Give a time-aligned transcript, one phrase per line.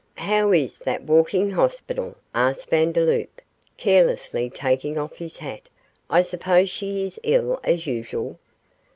[0.15, 3.39] 'How is that walking hospital?' asked Vandeloup,
[3.77, 5.69] carelessly taking off his hat;
[6.09, 8.39] 'I suppose she is ill as usual.